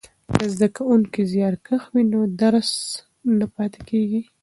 [0.37, 2.71] که زده کوونکی زیارکښ وي نو درس
[3.37, 4.21] نه پاتیږي.